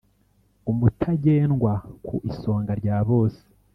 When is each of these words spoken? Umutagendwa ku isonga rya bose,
Umutagendwa 0.71 1.71
ku 2.05 2.15
isonga 2.31 2.71
rya 2.79 2.97
bose, 3.09 3.43